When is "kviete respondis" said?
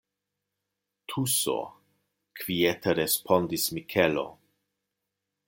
2.41-3.69